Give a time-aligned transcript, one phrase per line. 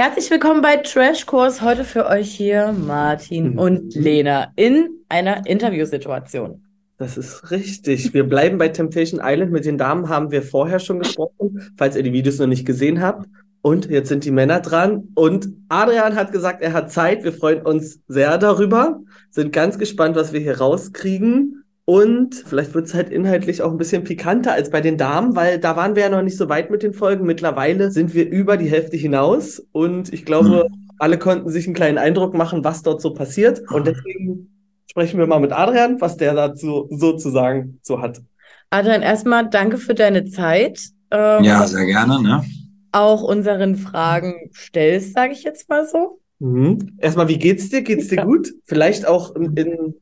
[0.00, 1.60] Herzlich willkommen bei Trash Kurs.
[1.60, 3.58] Heute für euch hier Martin Mhm.
[3.58, 6.62] und Lena in einer Interviewsituation.
[6.98, 8.14] Das ist richtig.
[8.14, 9.50] Wir bleiben bei Temptation Island.
[9.50, 13.00] Mit den Damen haben wir vorher schon gesprochen, falls ihr die Videos noch nicht gesehen
[13.02, 13.28] habt.
[13.60, 15.08] Und jetzt sind die Männer dran.
[15.16, 17.24] Und Adrian hat gesagt, er hat Zeit.
[17.24, 19.00] Wir freuen uns sehr darüber.
[19.30, 21.57] Sind ganz gespannt, was wir hier rauskriegen.
[21.88, 25.58] Und vielleicht wird es halt inhaltlich auch ein bisschen pikanter als bei den Damen, weil
[25.58, 27.24] da waren wir ja noch nicht so weit mit den Folgen.
[27.24, 29.66] Mittlerweile sind wir über die Hälfte hinaus.
[29.72, 30.66] Und ich glaube,
[30.98, 33.62] alle konnten sich einen kleinen Eindruck machen, was dort so passiert.
[33.72, 34.50] Und deswegen
[34.86, 38.20] sprechen wir mal mit Adrian, was der dazu sozusagen so hat.
[38.68, 40.78] Adrian, erstmal danke für deine Zeit.
[41.10, 42.44] Ähm, Ja, sehr gerne, ne?
[42.92, 46.20] Auch unseren Fragen stellst, sage ich jetzt mal so.
[46.38, 46.98] Mhm.
[46.98, 47.80] Erstmal, wie geht's dir?
[47.80, 48.24] Geht's dir Ja.
[48.26, 48.52] gut?
[48.66, 49.94] Vielleicht auch in, in,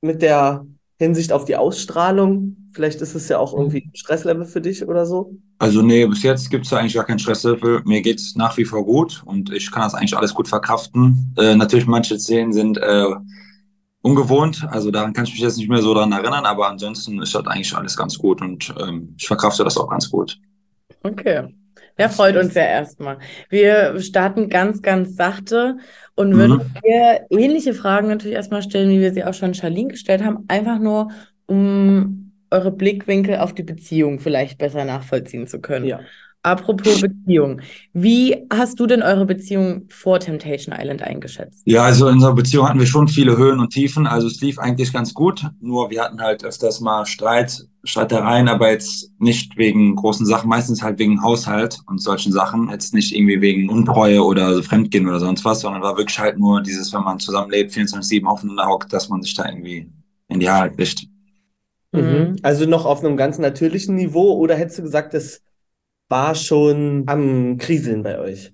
[0.00, 0.66] mit der
[0.98, 2.56] Hinsicht auf die Ausstrahlung.
[2.72, 5.32] Vielleicht ist es ja auch irgendwie ein Stresslevel für dich oder so.
[5.58, 7.82] Also nee, bis jetzt gibt es eigentlich gar keinen Stresslevel.
[7.84, 11.34] Mir geht's nach wie vor gut und ich kann das eigentlich alles gut verkraften.
[11.38, 13.06] Äh, natürlich, manche Szenen sind äh,
[14.02, 17.34] ungewohnt, also daran kann ich mich jetzt nicht mehr so daran erinnern, aber ansonsten ist
[17.34, 20.38] das eigentlich alles ganz gut und ähm, ich verkrafte das auch ganz gut.
[21.02, 21.54] Okay.
[21.98, 23.18] Der freut uns ja erstmal.
[23.50, 25.78] Wir starten ganz, ganz sachte
[26.18, 26.36] und Mhm.
[26.36, 30.44] würden dir ähnliche Fragen natürlich erstmal stellen, wie wir sie auch schon Charlene gestellt haben,
[30.48, 31.10] einfach nur,
[31.46, 35.86] um eure Blickwinkel auf die Beziehung vielleicht besser nachvollziehen zu können.
[35.86, 36.00] Ja.
[36.48, 37.60] Apropos Beziehung,
[37.92, 41.60] wie hast du denn eure Beziehung vor Temptation Island eingeschätzt?
[41.66, 44.06] Ja, also in unserer Beziehung hatten wir schon viele Höhen und Tiefen.
[44.06, 45.44] Also es lief eigentlich ganz gut.
[45.60, 50.82] Nur wir hatten halt öfters mal Streit, Streitereien, aber jetzt nicht wegen großen Sachen, meistens
[50.82, 52.70] halt wegen Haushalt und solchen Sachen.
[52.70, 56.38] Jetzt nicht irgendwie wegen Untreue oder so Fremdgehen oder sonst was, sondern war wirklich halt
[56.38, 59.86] nur dieses, wenn man zusammenlebt, 24-7 aufeinander hockt, dass man sich da irgendwie
[60.28, 61.06] in die Haare kriegt.
[61.92, 62.36] Mhm.
[62.42, 65.42] Also noch auf einem ganz natürlichen Niveau oder hättest du gesagt, das
[66.08, 68.50] war schon am Kriseln bei euch?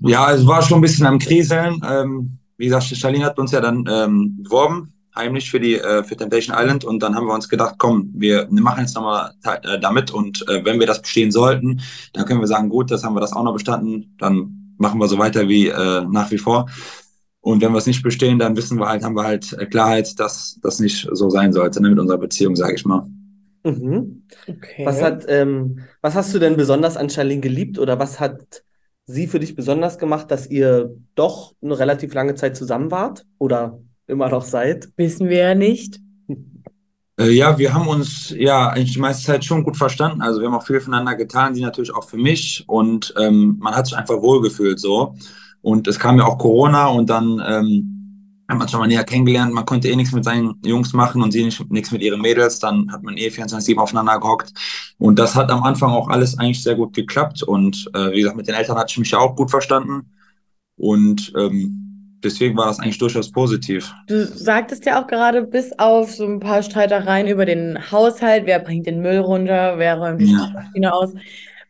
[0.00, 1.80] Ja, also war schon ein bisschen am Kriseln.
[1.88, 6.16] Ähm, wie gesagt, Charlene hat uns ja dann ähm, beworben, heimlich für die äh, für
[6.16, 10.10] Temptation Island und dann haben wir uns gedacht, komm, wir machen jetzt nochmal äh, damit
[10.10, 11.80] und äh, wenn wir das bestehen sollten,
[12.12, 15.08] dann können wir sagen, gut, das haben wir das auch noch bestanden, dann machen wir
[15.08, 16.66] so weiter wie äh, nach wie vor.
[17.40, 20.18] Und wenn wir es nicht bestehen, dann wissen wir halt, haben wir halt äh, Klarheit,
[20.18, 23.06] dass das nicht so sein sollte ne, mit unserer Beziehung, sage ich mal.
[23.68, 24.22] Mhm.
[24.46, 24.86] Okay.
[24.86, 28.62] Was hat, ähm, was hast du denn besonders an Charlene geliebt oder was hat
[29.06, 33.78] sie für dich besonders gemacht, dass ihr doch eine relativ lange Zeit zusammen wart oder
[34.06, 34.88] immer noch seid?
[34.96, 36.00] Wissen wir ja nicht.
[37.20, 40.22] Äh, ja, wir haben uns ja eigentlich die meiste Zeit schon gut verstanden.
[40.22, 42.62] Also wir haben auch viel voneinander getan, sie natürlich auch für mich.
[42.68, 45.16] Und ähm, man hat sich einfach wohlgefühlt so.
[45.60, 47.97] Und es kam ja auch Corona und dann ähm,
[48.48, 49.52] hat man schon mal näher kennengelernt.
[49.52, 52.58] Man konnte eh nichts mit seinen Jungs machen und sie nicht, nichts mit ihren Mädels.
[52.58, 54.52] Dann hat man eh 24-7 aufeinander gehockt.
[54.98, 57.42] Und das hat am Anfang auch alles eigentlich sehr gut geklappt.
[57.42, 60.10] Und äh, wie gesagt, mit den Eltern hatte ich mich ja auch gut verstanden.
[60.76, 63.92] Und ähm, deswegen war das eigentlich durchaus positiv.
[64.06, 68.60] Du sagtest ja auch gerade, bis auf so ein paar Streitereien über den Haushalt, wer
[68.60, 70.46] bringt den Müll runter, wer räumt die Ja.
[70.46, 71.12] Spülmaschine aus,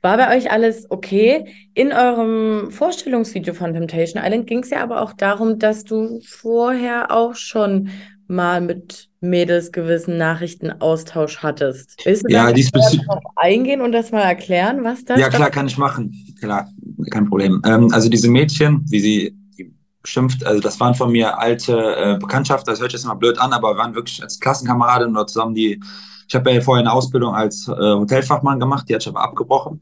[0.08, 1.44] war bei euch alles okay?
[1.74, 7.10] In eurem Vorstellungsvideo von Temptation Island ging es ja aber auch darum, dass du vorher
[7.10, 7.90] auch schon
[8.26, 12.00] mal mit Mädels gewissen Nachrichtenaustausch hattest.
[12.04, 13.06] Willst du Ja, diesbezüglich.
[13.06, 16.14] darauf eingehen und das mal erklären, was das Ja, klar, kann ich machen.
[16.40, 16.70] Klar,
[17.10, 17.60] kein Problem.
[17.66, 22.18] Ähm, also diese Mädchen, wie sie die beschimpft, also das waren von mir alte äh,
[22.18, 25.54] Bekanntschaften, das hört sich jetzt mal blöd an, aber waren wirklich als Klassenkameraden oder zusammen
[25.54, 25.80] die,
[26.28, 29.80] ich habe ja vorher eine Ausbildung als äh, Hotelfachmann gemacht, die hatte ich aber abgebrochen.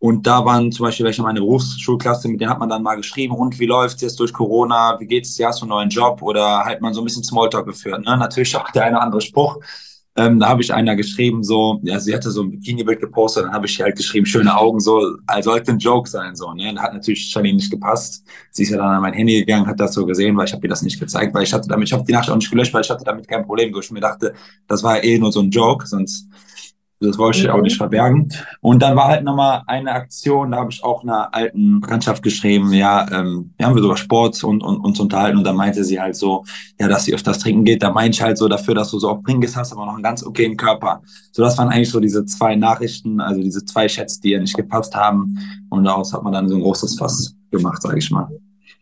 [0.00, 3.34] Und da waren zum Beispiel welche meine Berufsschulklasse, mit denen hat man dann mal geschrieben,
[3.34, 6.64] und wie läuft's jetzt durch Corona, wie geht's dir, hast du einen neuen Job oder
[6.64, 8.04] halt mal so ein bisschen Smalltalk geführt.
[8.04, 8.16] Ne?
[8.16, 9.58] Natürlich auch der eine oder andere Spruch.
[10.18, 13.52] Ähm, da habe ich einer geschrieben, so, ja, sie hatte so ein Bikini-Bild gepostet, dann
[13.52, 16.74] habe ich halt geschrieben, schöne Augen, so, als sollte ein Joke sein, so, ne?
[16.76, 18.24] Hat natürlich Charlene nicht gepasst.
[18.50, 20.66] Sie ist ja dann an mein Handy gegangen, hat das so gesehen, weil ich habe
[20.66, 22.74] ihr das nicht gezeigt, weil ich hatte damit, ich habe die Nachricht auch nicht gelöscht,
[22.74, 24.34] weil ich hatte damit kein Problem, wo ich mir dachte,
[24.66, 26.26] das war eh nur so ein Joke, sonst,
[27.00, 27.62] das wollte ich auch Mhm.
[27.62, 28.28] nicht verbergen.
[28.60, 32.72] Und dann war halt nochmal eine Aktion, da habe ich auch einer alten Bekanntschaft geschrieben,
[32.72, 36.00] ja, ähm, wir haben wir über Sport und, und uns unterhalten und da meinte sie
[36.00, 36.44] halt so,
[36.80, 39.10] ja, dass sie öfters trinken geht, da meinte ich halt so dafür, dass du so
[39.10, 41.00] oft trinken gehst, hast aber noch einen ganz okayen Körper.
[41.32, 44.56] So, das waren eigentlich so diese zwei Nachrichten, also diese zwei Chats, die ihr nicht
[44.56, 45.38] gepasst haben
[45.70, 48.28] und daraus hat man dann so ein großes Fass gemacht, sage ich mal.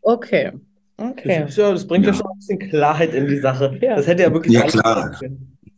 [0.02, 0.52] Okay.
[0.98, 1.40] Okay.
[1.42, 2.12] Das, ist ja, das bringt ja.
[2.12, 2.16] Ja.
[2.16, 3.78] schon ein bisschen Klarheit in die Sache.
[3.82, 3.96] Ja.
[3.96, 5.10] Das hätte ja wirklich Ja, klar.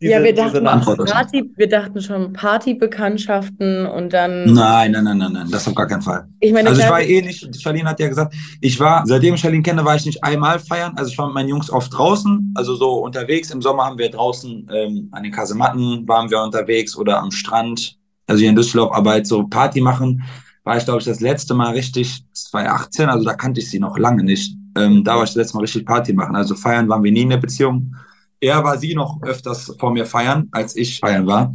[0.00, 0.10] Können.
[0.12, 1.12] Ja, wir Diese- dachten, diese.
[1.12, 5.86] Party, wir dachten schon Partybekanntschaften und dann, Nein, nein, nein, nein, nein, das auf gar
[5.86, 6.26] keinen Fall.
[6.40, 9.40] ich meine, Also ich war eh nicht, Charlene hat ja gesagt, ich war, seitdem ich
[9.40, 10.92] Charlene kenne, war ich nicht einmal feiern.
[10.96, 13.50] Also ich war mit meinen Jungs oft draußen, also so unterwegs.
[13.50, 17.96] Im Sommer haben wir draußen ähm, an den Kasematten waren wir unterwegs oder am Strand,
[18.26, 20.22] also hier in Düsseldorf, aber halt so Party machen
[20.64, 23.96] war ich, glaube ich, das letzte Mal richtig 2018, also da kannte ich sie noch
[23.96, 24.54] lange nicht.
[24.76, 26.36] Ähm, da war ich das letzte Mal richtig Party machen.
[26.36, 27.94] Also feiern waren wir nie in der Beziehung.
[28.40, 31.52] Eher war sie noch öfters vor mir feiern, als ich feiern war.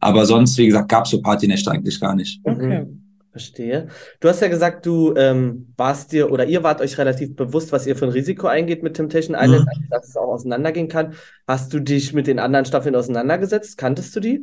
[0.00, 2.40] Aber sonst, wie gesagt, gab es so Partynächte eigentlich gar nicht.
[2.44, 2.82] Okay.
[2.82, 3.00] Mhm.
[3.30, 3.88] Verstehe.
[4.20, 7.84] Du hast ja gesagt, du ähm, warst dir oder ihr wart euch relativ bewusst, was
[7.84, 9.88] ihr für ein Risiko eingeht mit Temptation Island, mhm.
[9.90, 11.14] dass es auch auseinandergehen kann.
[11.48, 13.76] Hast du dich mit den anderen Staffeln auseinandergesetzt?
[13.76, 14.42] Kanntest du die?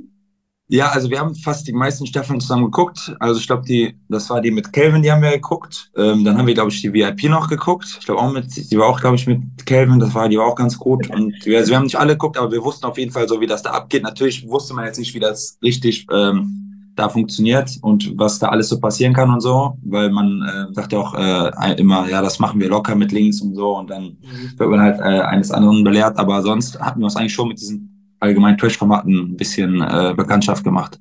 [0.72, 3.14] Ja, also wir haben fast die meisten Staffeln zusammen geguckt.
[3.20, 5.92] Also ich glaube, die, das war die mit Calvin, die haben wir geguckt.
[5.98, 7.98] Ähm, dann haben wir, glaube ich, die VIP noch geguckt.
[8.00, 10.46] Ich glaube auch mit, die war auch, glaube ich, mit Calvin, das war, die war
[10.46, 11.10] auch ganz gut.
[11.10, 13.42] Und wir, also wir haben nicht alle geguckt, aber wir wussten auf jeden Fall so,
[13.42, 14.04] wie das da abgeht.
[14.04, 18.70] Natürlich wusste man jetzt nicht, wie das richtig ähm, da funktioniert und was da alles
[18.70, 22.40] so passieren kann und so, weil man äh, sagt ja auch äh, immer, ja, das
[22.40, 24.58] machen wir locker mit Links und so und dann mhm.
[24.58, 26.18] wird man halt äh, eines anderen belehrt.
[26.18, 27.91] Aber sonst hatten wir uns eigentlich schon mit diesen
[28.22, 31.00] allgemein Trash-Formaten ein bisschen äh, Bekanntschaft gemacht.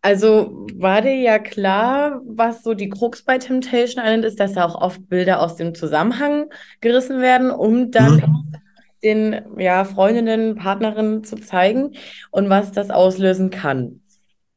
[0.00, 4.64] Also war dir ja klar, was so die Krux bei Temptation Island ist, dass da
[4.64, 6.46] auch oft Bilder aus dem Zusammenhang
[6.80, 8.52] gerissen werden, um dann mhm.
[9.02, 11.92] den ja, Freundinnen, Partnerinnen zu zeigen
[12.30, 14.00] und was das auslösen kann.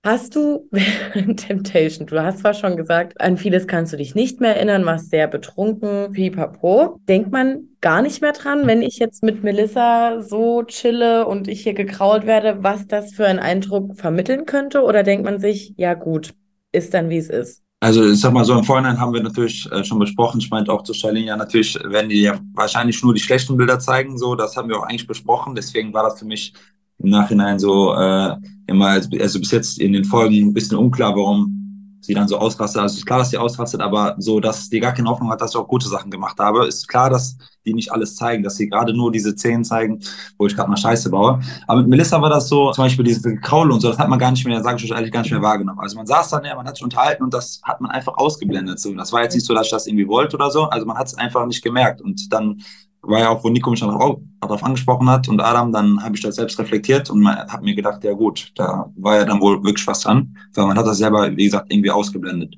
[0.03, 4.39] Hast du während Temptation, du hast zwar schon gesagt, an vieles kannst du dich nicht
[4.39, 6.99] mehr erinnern, warst sehr betrunken, pipapo.
[7.07, 11.63] Denkt man gar nicht mehr dran, wenn ich jetzt mit Melissa so chille und ich
[11.63, 14.83] hier gekrault werde, was das für einen Eindruck vermitteln könnte?
[14.83, 16.33] Oder denkt man sich, ja gut,
[16.71, 17.63] ist dann wie es ist?
[17.83, 20.71] Also ich sag mal so, im Vorhinein haben wir natürlich äh, schon besprochen, ich meinte
[20.71, 24.35] auch zu Charlene, ja natürlich werden die ja wahrscheinlich nur die schlechten Bilder zeigen, so,
[24.35, 26.53] das haben wir auch eigentlich besprochen, deswegen war das für mich
[26.99, 28.35] im Nachhinein so äh,
[28.67, 31.60] immer, also bis jetzt in den Folgen ein bisschen unklar, warum
[32.01, 32.81] sie dann so ausrastet.
[32.81, 35.51] Also ist klar, dass sie ausrastet, aber so, dass die gar keine Hoffnung hat, dass
[35.51, 36.67] ich auch gute Sachen gemacht habe.
[36.67, 39.99] Ist klar, dass die nicht alles zeigen, dass sie gerade nur diese Szenen zeigen,
[40.37, 41.39] wo ich gerade mal Scheiße baue.
[41.67, 44.17] Aber mit Melissa war das so, zum Beispiel diese Kaul und so, das hat man
[44.17, 45.79] gar nicht mehr, sage ich euch ehrlich, gar nicht mehr wahrgenommen.
[45.79, 48.79] Also man saß dann ja, man hat sich unterhalten und das hat man einfach ausgeblendet.
[48.79, 50.63] So, das war jetzt nicht so, dass ich das irgendwie wollte oder so.
[50.63, 52.01] Also man hat es einfach nicht gemerkt.
[52.01, 52.61] Und dann
[53.01, 56.15] war ja auch, wo Nico mich dann darauf, darauf angesprochen hat und Adam, dann habe
[56.15, 59.63] ich das selbst reflektiert und habe mir gedacht, ja gut, da war ja dann wohl
[59.63, 62.55] wirklich was dran, weil man hat das selber, wie gesagt, irgendwie ausgeblendet.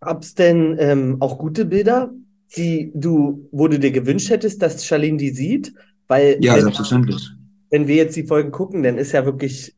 [0.00, 2.10] Gab es denn ähm, auch gute Bilder,
[2.56, 5.74] die du, wo du dir gewünscht hättest, dass Charlene die sieht?
[6.06, 7.30] Weil, ja, wenn, selbstverständlich.
[7.70, 9.74] Wenn wir jetzt die Folgen gucken, dann ist ja wirklich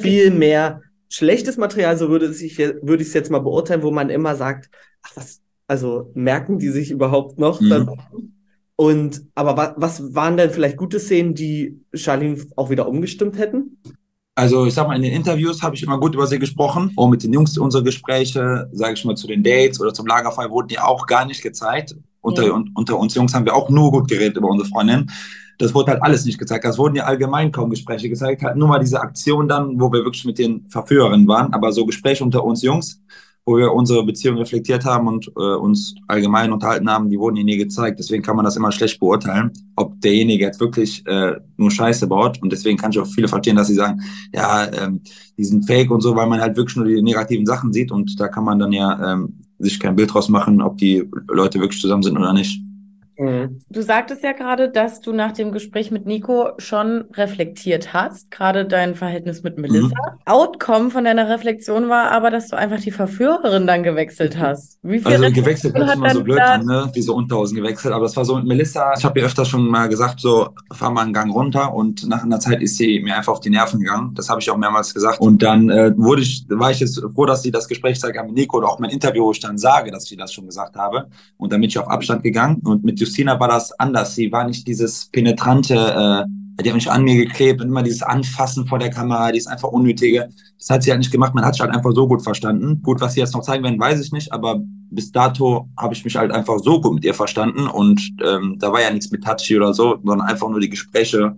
[0.00, 4.10] viel mehr schlechtes Material, so würde, ich, würde ich es jetzt mal beurteilen, wo man
[4.10, 4.70] immer sagt,
[5.02, 7.60] ach, was, also merken die sich überhaupt noch?
[7.60, 8.34] Mhm.
[8.80, 13.82] Und aber wa was waren denn vielleicht gute Szenen, die Charlene auch wieder umgestimmt hätten?
[14.36, 16.92] Also ich sag mal, in den Interviews habe ich immer gut über sie gesprochen.
[16.94, 20.50] Und mit den Jungs unsere Gespräche, sage ich mal, zu den Dates oder zum Lagerfeuer
[20.50, 21.96] wurden die auch gar nicht gezeigt.
[22.20, 22.52] Unter, ja.
[22.52, 25.10] un unter uns Jungs haben wir auch nur gut geredet über unsere Freundin.
[25.58, 26.64] Das wurde halt alles nicht gezeigt.
[26.64, 28.44] Das wurden ja allgemein kaum Gespräche gezeigt.
[28.44, 31.52] Halt nur mal diese Aktion dann, wo wir wirklich mit den Verführerinnen waren.
[31.52, 33.02] Aber so Gespräche unter uns Jungs
[33.48, 37.46] wo wir unsere Beziehung reflektiert haben und äh, uns allgemein unterhalten haben, die wurden hier
[37.46, 37.98] nie gezeigt.
[37.98, 42.42] Deswegen kann man das immer schlecht beurteilen, ob derjenige jetzt wirklich äh, nur Scheiße baut.
[42.42, 44.02] Und deswegen kann ich auch viele verstehen, dass sie sagen,
[44.34, 45.00] ja, ähm,
[45.38, 48.20] die sind fake und so, weil man halt wirklich nur die negativen Sachen sieht und
[48.20, 51.80] da kann man dann ja ähm, sich kein Bild draus machen, ob die Leute wirklich
[51.80, 52.60] zusammen sind oder nicht.
[53.18, 53.60] Mhm.
[53.68, 58.64] Du sagtest ja gerade, dass du nach dem Gespräch mit Nico schon reflektiert hast, gerade
[58.64, 59.88] dein Verhältnis mit Melissa.
[59.88, 60.18] Mhm.
[60.24, 64.78] Outcome von deiner Reflexion war aber, dass du einfach die Verführerin dann gewechselt hast.
[64.82, 66.90] Wie viel also gewechselt hört sich immer so blöd an, ne?
[66.94, 67.92] Wie so Unterhosen gewechselt.
[67.92, 68.92] Aber das war so mit Melissa.
[68.96, 72.22] Ich habe ihr öfter schon mal gesagt, so fahr mal einen Gang runter und nach
[72.22, 74.14] einer Zeit ist sie mir einfach auf die Nerven gegangen.
[74.14, 75.20] Das habe ich auch mehrmals gesagt.
[75.20, 78.34] Und dann äh, wurde ich, war ich jetzt froh, dass sie das Gespräch zeigt mit
[78.34, 81.08] Nico oder auch mein Interview, wo ich dann sage, dass ich das schon gesagt habe.
[81.36, 84.14] Und dann bin ich auf Abstand gegangen und mit Justina war das anders.
[84.14, 88.02] Sie war nicht dieses penetrante, äh, die hat mich an mir geklebt und immer dieses
[88.02, 90.28] Anfassen vor der Kamera, dieses einfach unnötige.
[90.58, 91.34] Das hat sie halt nicht gemacht.
[91.34, 92.82] Man hat sich halt einfach so gut verstanden.
[92.82, 94.60] Gut, was sie jetzt noch zeigen werden, weiß ich nicht, aber
[94.90, 98.72] bis dato habe ich mich halt einfach so gut mit ihr verstanden und ähm, da
[98.72, 101.36] war ja nichts mit Touchy oder so, sondern einfach nur die Gespräche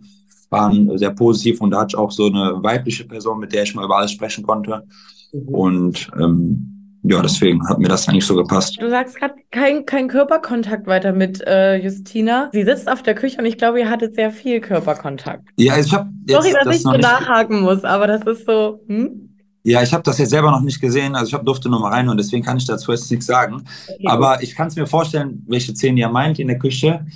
[0.50, 3.74] waren sehr positiv und da hatte ich auch so eine weibliche Person, mit der ich
[3.74, 4.84] mal über alles sprechen konnte.
[5.32, 5.48] Mhm.
[5.48, 6.69] Und ähm,
[7.02, 8.76] ja, deswegen hat mir das eigentlich so gepasst.
[8.80, 12.50] Du sagst gerade kein, kein Körperkontakt weiter mit äh, Justina.
[12.52, 15.48] Sie sitzt auf der Küche und ich glaube, ihr hattet sehr viel Körperkontakt.
[15.56, 18.80] Ja, ich habe Sorry, dass das ich so nachhaken muss, aber das ist so.
[18.86, 19.30] Hm?
[19.62, 21.14] Ja, ich habe das jetzt selber noch nicht gesehen.
[21.14, 23.64] Also ich hab, durfte nur mal rein und deswegen kann ich dazu jetzt nichts sagen.
[23.88, 27.06] Okay, aber ich kann es mir vorstellen, welche Szene ihr meint in der Küche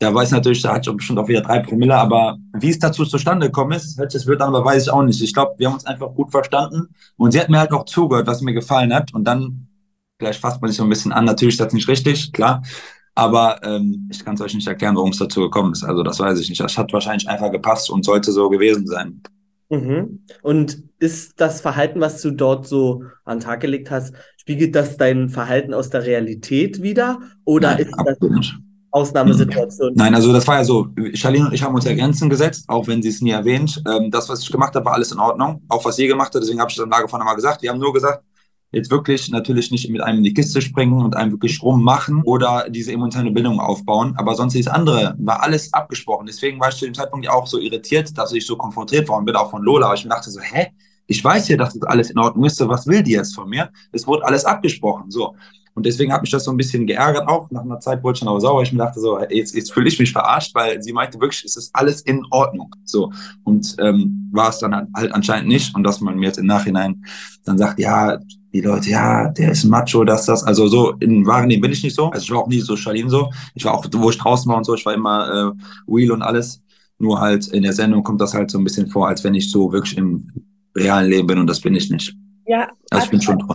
[0.00, 3.04] der weiß natürlich, der hat schon bestimmt auch wieder drei Promille, aber wie es dazu
[3.04, 5.20] zustande gekommen ist, hört sich wird an, aber weiß ich auch nicht.
[5.20, 8.26] Ich glaube, wir haben uns einfach gut verstanden und sie hat mir halt auch zugehört,
[8.26, 9.68] was mir gefallen hat und dann,
[10.18, 12.62] vielleicht fasst man sich so ein bisschen an, natürlich ist das nicht richtig, klar,
[13.14, 15.84] aber ähm, ich kann es euch nicht erklären, warum es dazu gekommen ist.
[15.84, 16.60] Also das weiß ich nicht.
[16.60, 19.20] Das hat wahrscheinlich einfach gepasst und sollte so gewesen sein.
[19.68, 20.24] Mhm.
[20.42, 24.96] Und ist das Verhalten, was du dort so an den Tag gelegt hast, spiegelt das
[24.96, 27.20] dein Verhalten aus der Realität wieder?
[27.44, 28.60] Oder Nein, ist das absolut.
[28.90, 29.92] Ausnahmesituation?
[29.94, 32.86] Nein, also das war ja so, Charlene und ich haben uns ja Grenzen gesetzt, auch
[32.86, 33.82] wenn sie es nie erwähnt.
[33.88, 36.42] Ähm, das, was ich gemacht habe, war alles in Ordnung, auch was sie gemacht hat,
[36.42, 37.62] deswegen habe ich das im Lagerfeuer mal gesagt.
[37.62, 38.24] Wir haben nur gesagt,
[38.72, 42.66] jetzt wirklich natürlich nicht mit einem in die Kiste springen und einem wirklich rummachen oder
[42.68, 46.26] diese emotionale Bindung aufbauen, aber sonst das andere war alles abgesprochen.
[46.26, 49.24] Deswegen war ich zu dem Zeitpunkt ja auch so irritiert, dass ich so konfrontiert worden
[49.24, 50.68] bin, auch von Lola, aber ich mir dachte so, hä?
[51.06, 53.48] Ich weiß ja, dass das alles in Ordnung ist, so was will die jetzt von
[53.48, 53.70] mir?
[53.90, 55.34] Es wurde alles abgesprochen, so.
[55.80, 57.50] Und deswegen hat mich das so ein bisschen geärgert auch.
[57.50, 58.62] Nach einer Zeit wurde ich dann aber sauer.
[58.62, 61.56] Ich mir dachte so, jetzt, jetzt fühle ich mich verarscht, weil sie meinte wirklich, es
[61.56, 62.74] ist alles in Ordnung.
[62.84, 63.10] So.
[63.44, 65.74] Und ähm, war es dann halt anscheinend nicht.
[65.74, 67.02] Und dass man mir jetzt im Nachhinein
[67.46, 68.18] dann sagt, ja,
[68.52, 70.44] die Leute, ja, der ist Macho, das, das.
[70.44, 72.10] Also so in Wahrnehmung bin ich nicht so.
[72.10, 73.30] Also ich war auch nie so Charlene so.
[73.54, 76.20] Ich war auch, wo ich draußen war und so, ich war immer äh, Wheel und
[76.20, 76.60] alles.
[76.98, 79.50] Nur halt in der Sendung kommt das halt so ein bisschen vor, als wenn ich
[79.50, 80.30] so wirklich im
[80.76, 82.14] realen Leben bin und das bin ich nicht.
[82.46, 83.54] Ja, Also ich bin schon treu.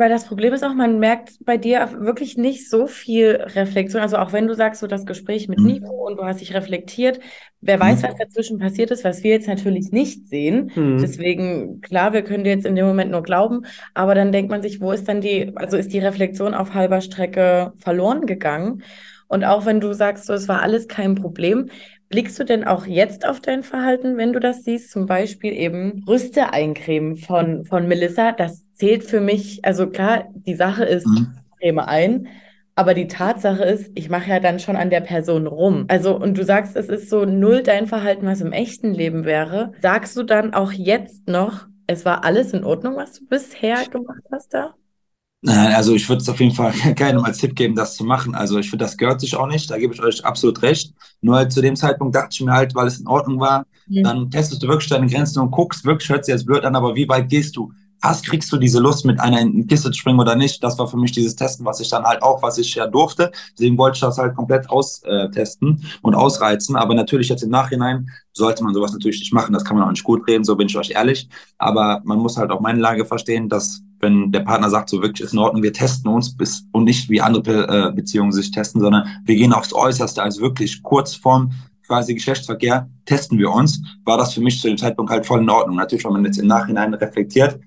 [0.00, 4.00] Weil das Problem ist auch, man merkt bei dir wirklich nicht so viel Reflexion.
[4.00, 5.66] Also auch wenn du sagst, so das Gespräch mit Mhm.
[5.66, 7.20] Nico und du hast dich reflektiert,
[7.60, 8.06] wer weiß, Mhm.
[8.08, 10.70] was dazwischen passiert ist, was wir jetzt natürlich nicht sehen.
[10.74, 10.98] Hm.
[11.02, 14.62] Deswegen, klar, wir können dir jetzt in dem Moment nur glauben, aber dann denkt man
[14.62, 18.82] sich, wo ist dann die, also ist die Reflexion auf halber Strecke verloren gegangen?
[19.28, 21.68] Und auch wenn du sagst, so, es war alles kein Problem,
[22.08, 24.90] blickst du denn auch jetzt auf dein Verhalten, wenn du das siehst?
[24.90, 28.32] Zum Beispiel eben Brüste eincremen von, von Melissa.
[28.32, 31.40] Das zählt für mich, also klar, die Sache ist, Mhm.
[31.60, 32.28] creme ein.
[32.76, 35.84] Aber die Tatsache ist, ich mache ja dann schon an der Person rum.
[35.88, 39.72] Also, und du sagst, es ist so null dein Verhalten, was im echten Leben wäre.
[39.82, 44.22] Sagst du dann auch jetzt noch, es war alles in Ordnung, was du bisher gemacht
[44.32, 44.74] hast da?
[45.42, 48.34] Nein, also ich würde es auf jeden Fall keinem als Tipp geben, das zu machen.
[48.34, 49.70] Also ich finde, das gehört sich auch nicht.
[49.70, 50.92] Da gebe ich euch absolut recht.
[51.22, 54.02] Nur halt zu dem Zeitpunkt dachte ich mir halt, weil es in Ordnung war, Mhm.
[54.02, 56.94] dann testest du wirklich deine Grenzen und guckst, wirklich hört sich jetzt blöd an, aber
[56.94, 57.72] wie weit gehst du?
[58.02, 60.62] Hast, kriegst du diese Lust, mit einer in Kiste zu springen oder nicht?
[60.62, 63.30] Das war für mich dieses Testen, was ich dann halt auch, was ich ja durfte.
[63.52, 66.76] Deswegen wollte ich das halt komplett austesten und ausreizen.
[66.76, 69.52] Aber natürlich jetzt im Nachhinein sollte man sowas natürlich nicht machen.
[69.52, 71.28] Das kann man auch nicht gut reden, so bin ich euch ehrlich.
[71.58, 75.26] Aber man muss halt auch meine Lage verstehen, dass wenn der Partner sagt, so wirklich
[75.26, 78.80] ist in Ordnung, wir testen uns bis und nicht wie andere äh, Beziehungen sich testen,
[78.80, 81.52] sondern wir gehen aufs Äußerste, also wirklich kurz vorm
[81.86, 85.50] quasi Geschlechtsverkehr testen wir uns, war das für mich zu dem Zeitpunkt halt voll in
[85.50, 85.76] Ordnung.
[85.76, 87.58] Natürlich, wenn man jetzt im Nachhinein reflektiert,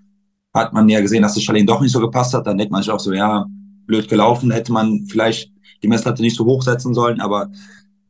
[0.53, 2.81] hat man ja gesehen, dass es Charlene doch nicht so gepasst hat, dann denkt man
[2.83, 3.45] sich auch so, ja,
[3.85, 7.49] blöd gelaufen, hätte man vielleicht die Messlatte nicht so hochsetzen sollen, aber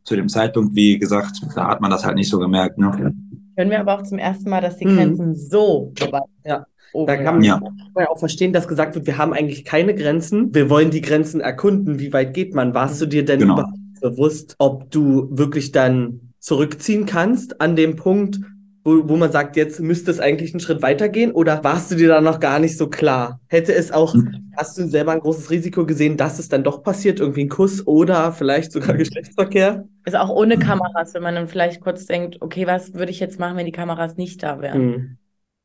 [0.03, 2.77] zu dem Zeitpunkt, wie gesagt, da hat man das halt nicht so gemerkt.
[2.77, 3.13] Ne?
[3.55, 4.95] Hören wir aber auch zum ersten Mal, dass die Mhm.
[4.95, 6.65] Grenzen so weit Ja.
[6.91, 7.61] oben Da kann man Ja.
[7.97, 10.53] ja auch verstehen, dass gesagt wird, wir haben eigentlich keine Grenzen.
[10.53, 11.99] Wir wollen die Grenzen erkunden.
[11.99, 12.73] Wie weit geht man?
[12.73, 13.53] Warst du dir denn Genau.
[13.53, 18.39] überhaupt bewusst, ob du wirklich dann zurückziehen kannst an dem Punkt,
[18.83, 21.31] wo, wo man sagt, jetzt müsste es eigentlich einen Schritt weitergehen?
[21.31, 23.39] Oder warst du dir da noch gar nicht so klar?
[23.47, 24.53] Hätte es auch, Mhm.
[24.57, 27.19] hast du selber ein großes Risiko gesehen, dass es dann doch passiert?
[27.19, 29.85] Irgendwie ein Kuss oder vielleicht sogar Geschlechtsverkehr?
[30.05, 30.59] Ist auch ohne Mhm.
[30.59, 33.71] Kameras, wenn man dann vielleicht kurz denkt, okay, was würde ich jetzt machen, wenn die
[33.71, 34.77] Kameras nicht da wären?
[34.79, 35.17] Hm.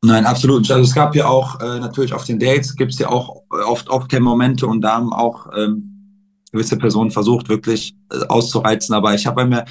[0.05, 0.71] Nein, absolut.
[0.71, 3.63] Also es gab ja auch äh, natürlich auf den Dates gibt es ja auch äh,
[3.65, 5.95] oft Off-Cam-Momente und da haben auch ähm,
[6.53, 8.95] gewisse Personen versucht, wirklich äh, auszureizen.
[8.95, 9.65] Aber ich habe mir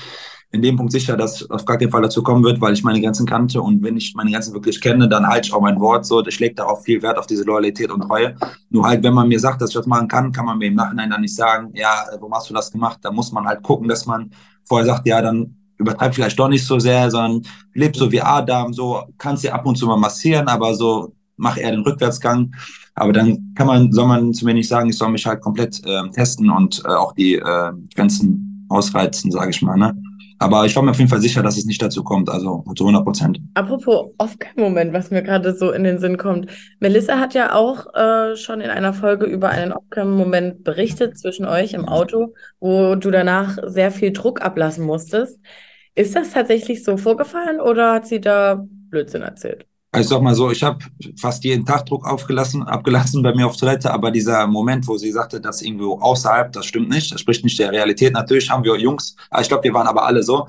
[0.51, 3.01] in dem Punkt sicher, dass auf gar keinen Fall dazu kommen wird, weil ich meine
[3.01, 6.05] Grenzen kannte und wenn ich meine Grenzen wirklich kenne, dann halte ich auch mein Wort
[6.05, 6.25] so.
[6.25, 8.35] Ich lege darauf viel Wert auf diese Loyalität und Treue.
[8.69, 10.75] Nur halt, wenn man mir sagt, dass ich das machen kann, kann man mir im
[10.75, 12.99] Nachhinein dann nicht sagen, ja, äh, warum hast du das gemacht?
[13.01, 14.31] Da muss man halt gucken, dass man
[14.63, 17.41] vorher sagt, ja, dann übertreib vielleicht doch nicht so sehr, sondern
[17.73, 21.57] leb so wie Adam, so kannst dir ab und zu mal massieren, aber so mach
[21.57, 22.53] eher den Rückwärtsgang.
[22.95, 25.81] Aber dann kann man, soll man zu mir nicht sagen, ich soll mich halt komplett
[25.85, 29.77] ähm, testen und äh, auch die äh, Grenzen ausreizen, sage ich mal.
[29.77, 29.95] Ne?
[30.39, 32.83] Aber ich war mir auf jeden Fall sicher, dass es nicht dazu kommt, also zu
[32.83, 33.39] 100 Prozent.
[33.55, 36.51] Apropos Off-Cam-Moment, was mir gerade so in den Sinn kommt.
[36.79, 41.73] Melissa hat ja auch äh, schon in einer Folge über einen Off-Cam-Moment berichtet zwischen euch
[41.73, 45.39] im Auto, wo du danach sehr viel Druck ablassen musstest.
[45.95, 49.65] Ist das tatsächlich so vorgefallen oder hat sie da Blödsinn erzählt?
[49.97, 50.79] Also ich sag mal so, ich habe
[51.19, 55.11] fast jeden Tag Druck aufgelassen, abgelassen bei mir auf Toilette, aber dieser Moment, wo sie
[55.11, 58.13] sagte, das irgendwo außerhalb, das stimmt nicht, das spricht nicht der Realität.
[58.13, 60.47] Natürlich haben wir Jungs, ich glaube, wir waren aber alle so.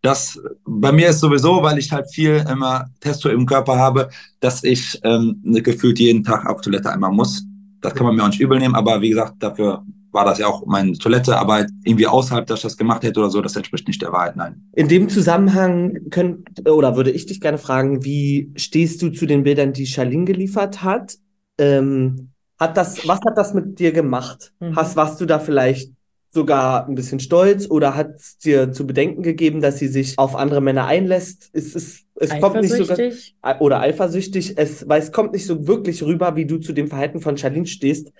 [0.00, 4.08] Das bei mir ist sowieso, weil ich halt viel immer Testo im Körper habe,
[4.40, 7.44] dass ich ähm, gefühlt jeden Tag auf Toilette einmal muss.
[7.82, 9.84] Das kann man mir auch nicht übel nehmen, aber wie gesagt, dafür
[10.16, 13.30] war das ja auch meine Toilette, aber irgendwie außerhalb, dass ich das gemacht hätte oder
[13.30, 14.62] so, das entspricht nicht der Wahrheit, nein.
[14.74, 19.44] In dem Zusammenhang könnt, oder würde ich dich gerne fragen, wie stehst du zu den
[19.44, 21.16] Bildern, die Charlene geliefert hat?
[21.58, 24.52] Ähm, hat das, was hat das mit dir gemacht?
[24.58, 24.74] Mhm.
[24.74, 25.92] Hast, warst du da vielleicht
[26.30, 30.36] sogar ein bisschen stolz oder hat es dir zu bedenken gegeben, dass sie sich auf
[30.36, 31.50] andere Männer einlässt?
[31.52, 33.36] Ist es Es kommt nicht so Eifersüchtig?
[33.60, 37.20] oder eifersüchtig, es, weil es kommt nicht so wirklich rüber, wie du zu dem Verhalten
[37.20, 38.12] von Charlene stehst.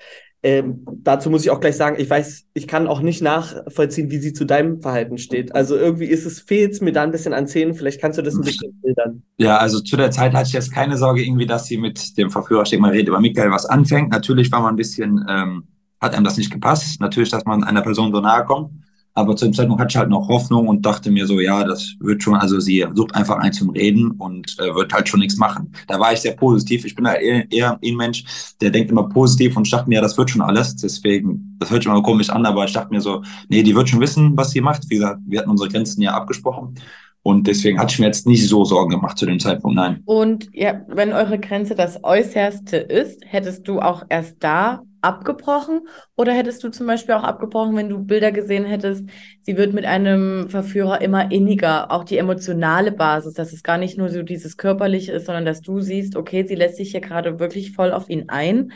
[0.43, 4.19] Ähm, dazu muss ich auch gleich sagen, ich weiß, ich kann auch nicht nachvollziehen, wie
[4.19, 5.55] sie zu deinem Verhalten steht.
[5.55, 7.75] Also irgendwie ist es, fehlt mir da ein bisschen an Szenen.
[7.75, 9.23] Vielleicht kannst du das ein bisschen bildern.
[9.39, 12.31] Ja, also zu der Zeit hatte ich jetzt keine Sorge irgendwie, dass sie mit dem
[12.31, 14.11] Verführer, ich denke mal, redet über Michael was anfängt.
[14.11, 15.65] Natürlich war man ein bisschen, ähm,
[16.01, 17.01] hat einem das nicht gepasst.
[17.01, 18.71] Natürlich, dass man einer Person so nahe kommt.
[19.17, 21.95] Aber zu dem Zeitpunkt hatte ich halt noch Hoffnung und dachte mir so, ja, das
[22.01, 25.39] wird schon, also sie sucht einfach einen zum Reden und äh, wird halt schon nichts
[25.39, 25.73] machen.
[25.89, 26.85] Da war ich sehr positiv.
[26.85, 28.25] Ich bin halt eher, eher ein Mensch,
[28.61, 30.77] der denkt immer positiv und ich dachte mir, ja, das wird schon alles.
[30.77, 33.89] Deswegen, das hört sich immer komisch an, aber ich dachte mir so, nee, die wird
[33.89, 34.83] schon wissen, was sie macht.
[34.91, 36.75] Wie gesagt, wir hatten unsere Grenzen ja abgesprochen.
[37.23, 40.03] Und deswegen hatte ich mir jetzt nicht so Sorgen gemacht zu dem Zeitpunkt, nein.
[40.05, 45.89] Und ja, wenn eure Grenze das Äußerste ist, hättest du auch erst da abgebrochen?
[46.17, 49.05] Oder hättest du zum Beispiel auch abgebrochen, wenn du Bilder gesehen hättest,
[49.43, 53.97] sie wird mit einem Verführer immer inniger, auch die emotionale Basis, dass es gar nicht
[53.97, 57.39] nur so dieses Körperliche ist, sondern dass du siehst, okay, sie lässt sich hier gerade
[57.39, 58.73] wirklich voll auf ihn ein.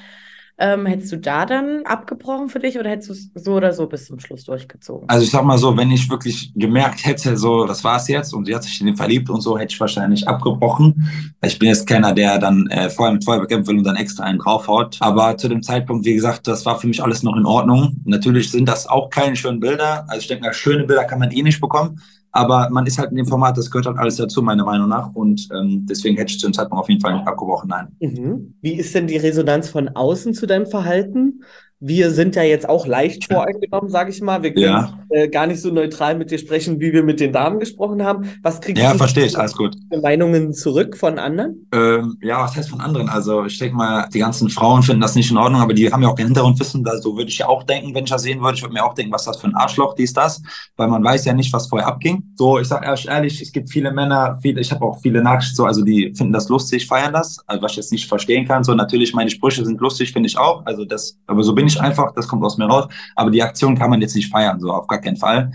[0.62, 3.86] Ähm, hättest du da dann abgebrochen für dich oder hättest du es so oder so
[3.86, 5.08] bis zum Schluss durchgezogen?
[5.08, 8.44] Also ich sag mal so, wenn ich wirklich gemerkt hätte, so, das war's jetzt und
[8.44, 11.08] sie hat sich in den verliebt und so, hätte ich wahrscheinlich abgebrochen.
[11.42, 14.24] Ich bin jetzt keiner, der dann äh, vorher mit Feuer bekämpfen will und dann extra
[14.24, 14.98] einen draufhaut.
[15.00, 17.96] Aber zu dem Zeitpunkt, wie gesagt, das war für mich alles noch in Ordnung.
[18.04, 20.04] Natürlich sind das auch keine schönen Bilder.
[20.08, 22.02] Also ich denke mal, schöne Bilder kann man eh nicht bekommen.
[22.32, 25.12] Aber man ist halt in dem Format, das gehört halt alles dazu, meiner Meinung nach.
[25.14, 27.88] Und ähm, deswegen hätte ich zu dem Zeitpunkt auf jeden Fall nicht abgebrochen, nein.
[28.00, 28.54] Mhm.
[28.60, 31.42] Wie ist denn die Resonanz von außen zu deinem Verhalten?
[31.82, 34.42] Wir sind ja jetzt auch leicht voreingenommen, sage ich mal.
[34.42, 34.98] Wir können Ja.
[35.08, 38.24] äh, gar nicht so neutral mit dir sprechen, wie wir mit den Damen gesprochen haben.
[38.42, 39.74] Was kriegst Ja, du verstehe ich, alles gut.
[40.02, 41.66] Meinungen zurück von anderen?
[41.72, 43.08] Ähm, ja, was heißt von anderen?
[43.08, 46.02] Also ich denke mal, die ganzen Frauen finden das nicht in Ordnung, aber die haben
[46.02, 46.84] ja auch kein Hintergrundwissen.
[46.84, 48.56] Da, so würde ich ja auch denken, wenn ich das sehen würde.
[48.56, 50.42] Ich würde mir auch denken, was ist das für ein Arschloch, dies, das.
[50.76, 52.22] Weil man weiß ja nicht, was vorher abging.
[52.36, 55.54] So, ich sage ehrlich, ehrlich, es gibt viele Männer, viele, ich habe auch viele Nachrichten,
[55.56, 58.64] so, also die finden das lustig, feiern das, also was ich jetzt nicht verstehen kann.
[58.64, 60.64] So, natürlich, meine Sprüche sind lustig, finde ich auch.
[60.66, 62.88] Also das, aber so bin ich einfach, das kommt aus mir raus.
[63.14, 65.52] Aber die Aktion kann man jetzt nicht feiern, so auf gar keinen Fall.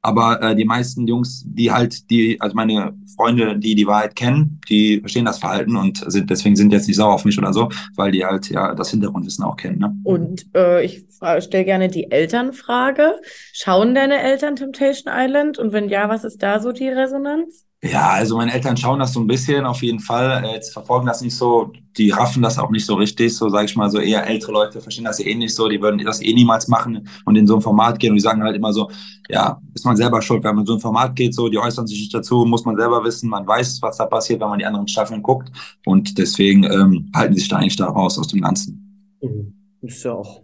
[0.00, 4.60] Aber äh, die meisten Jungs, die halt, die, also meine Freunde, die die Wahrheit kennen,
[4.68, 7.68] die verstehen das Verhalten und sind deswegen sind jetzt nicht sauer auf mich oder so,
[7.96, 9.80] weil die halt ja das Hintergrundwissen auch kennen.
[9.80, 9.96] Ne?
[10.04, 11.04] Und äh, ich
[11.40, 13.16] stelle gerne die Elternfrage.
[13.52, 15.58] Schauen deine Eltern Temptation Island?
[15.58, 17.67] Und wenn ja, was ist da so die Resonanz?
[17.80, 20.42] Ja, also meine Eltern schauen das so ein bisschen auf jeden Fall.
[20.44, 23.66] Äh, Jetzt verfolgen das nicht so, die raffen das auch nicht so richtig, so sage
[23.66, 26.34] ich mal, so eher ältere Leute verstehen das eh nicht so, die würden das eh
[26.34, 28.90] niemals machen und in so ein Format gehen und die sagen halt immer so,
[29.28, 31.86] ja, ist man selber schuld, wenn man in so ein Format geht, so, die äußern
[31.86, 34.66] sich nicht dazu, muss man selber wissen, man weiß, was da passiert, wenn man die
[34.66, 35.52] anderen Staffeln guckt
[35.86, 39.16] und deswegen ähm, halten sie sich da eigentlich da raus aus dem Ganzen.
[39.22, 39.54] Mhm.
[39.82, 40.42] Ist ja auch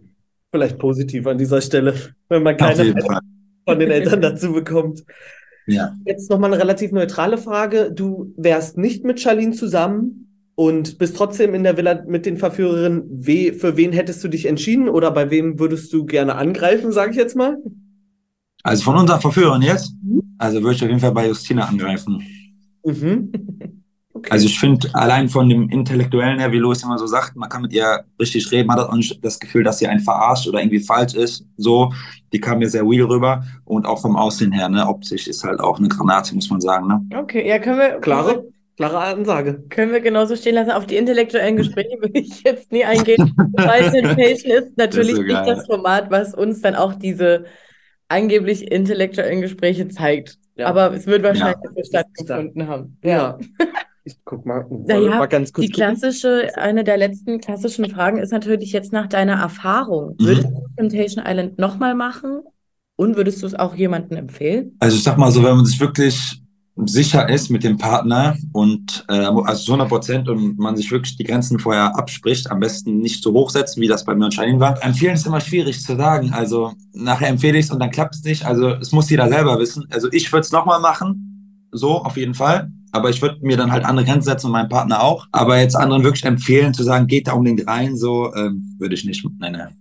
[0.53, 1.95] vielleicht positiv an dieser Stelle,
[2.29, 2.95] wenn man keine
[3.67, 5.03] von den Eltern dazu bekommt.
[5.67, 5.97] Ja.
[6.05, 7.91] Jetzt nochmal eine relativ neutrale Frage.
[7.93, 10.25] Du wärst nicht mit Charlene zusammen
[10.55, 13.05] und bist trotzdem in der Villa mit den Verführerinnen.
[13.09, 17.13] We für wen hättest du dich entschieden oder bei wem würdest du gerne angreifen, sage
[17.13, 17.57] ich jetzt mal?
[18.63, 19.95] Also von unseren Verführern jetzt,
[20.39, 22.23] also würde ich auf jeden Fall bei Justina angreifen.
[22.85, 23.33] Mhm.
[24.17, 24.31] Okay.
[24.31, 27.63] Also ich finde, allein von dem Intellektuellen her, wie Louis immer so sagt, man kann
[27.63, 30.61] mit ihr richtig reden, man hat auch nicht das Gefühl, dass sie einen verarscht oder
[30.61, 31.45] irgendwie falsch ist.
[31.57, 31.93] So,
[32.33, 35.59] die kam mir sehr real rüber und auch vom Aussehen her, ne, optisch ist halt
[35.59, 37.01] auch eine Granate, muss man sagen, ne.
[37.19, 38.45] Okay, ja, können wir, klare,
[38.77, 39.65] klare Ansage.
[39.69, 40.71] können wir genauso stehen lassen.
[40.71, 45.47] Auf die intellektuellen Gespräche will ich jetzt nie eingehen, weil Temptation ist natürlich so nicht
[45.47, 47.47] das Format, was uns dann auch diese
[48.07, 50.39] angeblich intellektuellen Gespräche zeigt.
[50.57, 50.69] Ja.
[50.69, 51.71] Aber es wird wahrscheinlich Ja.
[51.75, 52.97] so stattgefunden haben.
[53.03, 53.39] Ja.
[54.07, 58.33] Ich guck mal, Naja, mal ganz kurz Die klassische, eine der letzten klassischen Fragen ist
[58.33, 60.17] natürlich jetzt nach deiner Erfahrung.
[60.21, 60.27] Mhm.
[60.27, 62.43] Würdest du Temptation Island nochmal machen?
[62.97, 64.77] Und würdest du es auch jemandem empfehlen?
[64.79, 66.41] Also ich sag mal so, wenn man sich wirklich
[66.77, 71.17] sicher ist mit dem Partner und äh, also zu 100 Prozent und man sich wirklich
[71.17, 74.35] die Grenzen vorher abspricht, am besten nicht so hoch setzen, wie das bei mir und
[74.35, 74.83] Shining war.
[74.85, 76.33] Empfehlen ist immer schwierig zu sagen.
[76.33, 78.45] Also nachher empfehle ich es und dann klappt es nicht.
[78.45, 79.87] Also es muss jeder selber wissen.
[79.91, 82.71] Also ich würde es nochmal machen, so auf jeden Fall.
[82.95, 85.27] Aber ich würde mir dann halt andere Grenzen setzen und meinem Partner auch.
[85.33, 89.05] Aber jetzt anderen wirklich empfehlen zu sagen, geht da unbedingt rein, so ähm, würde ich
[89.05, 89.27] nicht.
[89.41, 89.77] Nein, nein.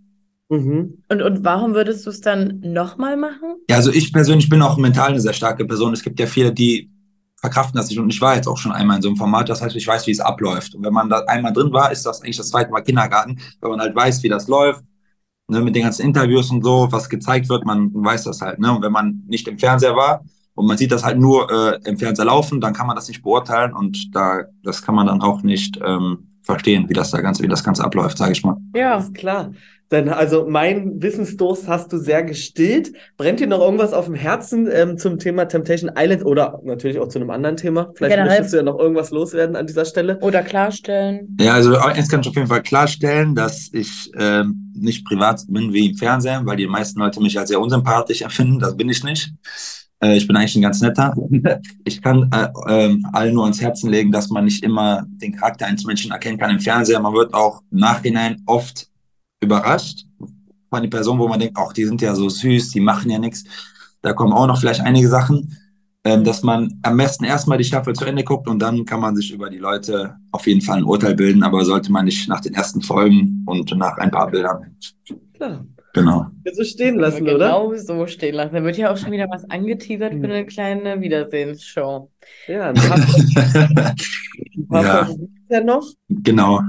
[0.50, 1.04] Mhm.
[1.10, 3.58] Und, und warum würdest du es dann nochmal machen?
[3.70, 5.94] Ja, also ich persönlich bin auch mental eine sehr starke Person.
[5.94, 6.90] Es gibt ja viele, die
[7.40, 8.00] verkraften das nicht.
[8.00, 9.48] Und ich war jetzt auch schon einmal in so einem Format.
[9.48, 10.74] Das heißt, ich weiß, wie es abläuft.
[10.74, 13.70] Und wenn man da einmal drin war, ist das eigentlich das zweite Mal Kindergarten, weil
[13.70, 14.84] man halt weiß, wie das läuft.
[15.50, 18.58] Ne, mit den ganzen Interviews und so, was gezeigt wird, man weiß das halt.
[18.58, 18.76] Ne?
[18.76, 20.24] Und wenn man nicht im Fernseher war
[20.56, 23.24] und man sieht das halt nur äh, im Fernseher laufen, dann kann man das nicht
[23.24, 27.44] beurteilen und da das kann man dann auch nicht ähm, verstehen, wie das da ganze,
[27.44, 28.58] wie das Ganze abläuft, sage ich mal.
[28.76, 28.98] Ja.
[28.98, 29.52] Ist klar.
[29.92, 32.94] Denn also mein Wissensdurst hast du sehr gestillt.
[33.16, 37.10] Brennt dir noch irgendwas auf dem Herzen ähm, zum Thema Temptation Island oder natürlich auch
[37.10, 37.92] zu einem anderen Thema?
[37.96, 38.30] Vielleicht Generell.
[38.30, 40.18] möchtest du ja noch irgendwas loswerden an dieser Stelle.
[40.22, 41.38] Oder klarstellen.
[41.40, 45.74] Ja, also eins kann ich auf jeden Fall klarstellen, dass ich ähm, nicht privat bin
[45.74, 48.58] wie im Fernsehen, weil die meisten Leute mich als sehr unsympathisch empfinden.
[48.58, 49.32] Das bin ich nicht.
[50.04, 51.16] Äh, ich bin eigentlich ein ganz netter.
[51.86, 55.66] Ich kann äh, ähm, allen nur ans Herzen legen, dass man nicht immer den Charakter
[55.66, 57.02] eines Menschen erkennen kann im Fernsehen.
[57.02, 58.88] Man wird auch im Nachhinein oft
[59.42, 60.06] überrascht
[60.70, 63.20] von den Personen, wo man denkt, ach, die sind ja so süß, die machen ja
[63.20, 63.44] nichts.
[64.02, 65.58] Da kommen auch noch vielleicht einige Sachen,
[66.04, 69.16] ähm, dass man am besten erstmal die Staffel zu Ende guckt und dann kann man
[69.16, 72.42] sich über die Leute auf jeden Fall ein Urteil bilden, aber sollte man nicht nach
[72.42, 74.76] den ersten Folgen und nach ein paar Bildern.
[75.34, 75.66] Klar.
[75.94, 76.26] Genau.
[76.44, 77.76] Wir so stehen lassen, genau oder?
[77.76, 77.80] Mhm.
[77.86, 78.56] so stehen lassen.
[78.56, 82.10] Da wird ja auch schon wieder was angeteasert für eine kleine Wiedersehensshow.
[82.48, 84.84] Ja, ein paar, ein paar
[85.50, 85.62] Ja.
[85.64, 85.88] Noch.
[86.10, 86.62] genau.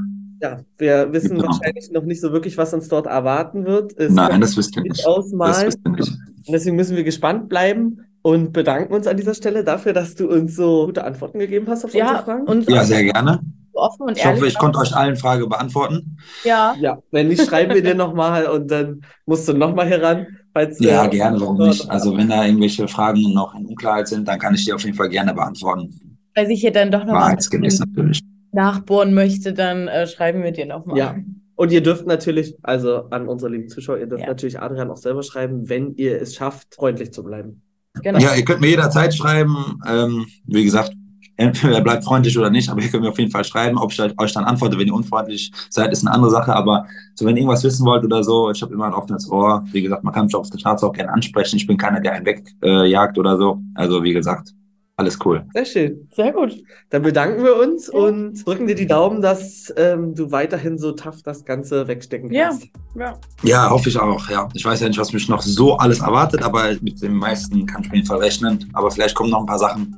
[0.43, 1.47] Ja, wir wissen Genau.
[1.49, 3.99] wahrscheinlich noch nicht so wirklich, was uns dort erwarten wird.
[3.99, 5.01] Es Nein, das wisst ihr nicht nicht.
[5.01, 5.67] Das ausmalen.
[5.69, 6.11] wisst ihr nicht.
[6.47, 10.29] Und deswegen müssen wir gespannt bleiben und bedanken uns an dieser Stelle dafür, dass du
[10.29, 12.47] uns so gute Antworten gegeben hast auf unsere Ja, Fragen.
[12.47, 13.41] und Ja, sehr gerne.
[13.77, 14.53] Offen und Ich hoffe, ehrlich.
[14.55, 16.17] ich konnte euch allen Fragen beantworten.
[16.45, 20.27] Ja, Ja, wenn nicht, schreiben wir dir nochmal und dann musst du nochmal heran.
[20.53, 21.91] Falls, Ja, gerne, warum nicht?
[21.91, 24.97] Also, wenn da irgendwelche Fragen noch in Unklarheit sind, dann kann ich die auf jeden
[24.97, 26.19] Fall gerne beantworten.
[26.37, 28.21] weil sich hier dann doch noch mal ein Wahrheitsgemäß bisschen natürlich.
[28.53, 30.97] nachbohren möchte, dann äh, schreiben wir dir nochmal.
[30.99, 31.17] Ja.
[31.57, 34.29] Und ihr dürft natürlich, also an unsere lieben Zuschauer, ihr dürft Ja.
[34.29, 37.63] natürlich Adrian auch selber schreiben, wenn ihr es schafft, freundlich zu bleiben.
[38.03, 38.19] Genau.
[38.19, 39.79] Ja, ihr könnt mir jederzeit schreiben.
[39.87, 40.93] Ähm, wie gesagt,
[41.37, 43.79] entweder bleibt freundlich oder nicht, aber ihr könnt mir auf jeden Fall schreiben.
[43.79, 46.55] Ob ich euch dann antworte, wenn ihr unfreundlich seid, ist eine andere Sache.
[46.55, 49.65] Aber so, wenn ihr irgendwas wissen wollt oder so, ich habe immer ein offenes Ohr.
[49.73, 51.57] Wie gesagt, man kann mich auf der Straße auch gerne ansprechen.
[51.57, 53.61] Ich bin keiner, der einen wegjagt äh, jagt oder so.
[53.75, 54.55] Also, wie gesagt,
[54.97, 55.45] alles cool.
[55.53, 56.09] Sehr schön.
[56.15, 56.55] Sehr gut.
[56.91, 57.99] Dann bedanken wir uns Ja.
[57.99, 62.51] und drücken dir die Daumen, dass ähm, du weiterhin so tough das Ganze wegstecken Ja.
[62.51, 62.69] kannst.
[62.97, 63.15] Ja.
[63.43, 64.31] Ja, hoffe ich auch.
[64.31, 67.67] Ja, ich weiß ja nicht, was mich noch so alles erwartet, aber mit dem meisten
[67.67, 68.71] kann ich auf jeden Fall rechnen.
[68.73, 69.97] Aber vielleicht kommen noch ein paar Sachen,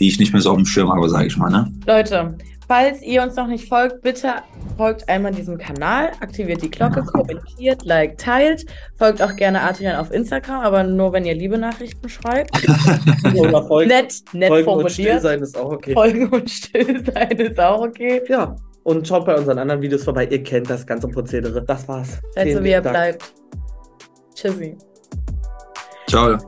[0.00, 1.50] die ich nicht mehr so auf dem Schirm habe, sage ich mal.
[1.50, 1.72] Ne?
[1.86, 2.36] Leute,
[2.68, 4.34] falls ihr uns noch nicht folgt, bitte
[4.76, 8.66] folgt einmal diesem Kanal, aktiviert die Glocke, kommentiert, liked, teilt.
[8.96, 12.50] Folgt auch gerne Adrian auf Instagram, aber nur wenn ihr liebe Nachrichten schreibt.
[13.34, 15.22] Oder folgen, Nett, nett folgen und still formuliert.
[15.22, 15.92] sein ist auch okay.
[15.92, 18.22] Folgen und still sein ist auch okay.
[18.28, 20.26] Ja, und schaut bei unseren anderen Videos vorbei.
[20.26, 21.62] Ihr kennt das ganze Prozedere.
[21.62, 22.20] Das war's.
[22.34, 23.32] Seid so wie ihr bleibt.
[24.34, 24.76] Tschüssi.
[26.08, 26.38] Ciao.